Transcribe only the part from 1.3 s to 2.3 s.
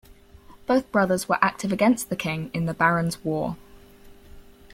active against the